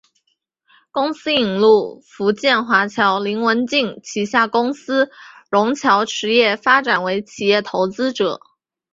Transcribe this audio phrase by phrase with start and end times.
[0.89, 5.11] 公司引入福建华侨林文镜旗下公司
[5.51, 8.41] 融侨实业发展为企业投资者。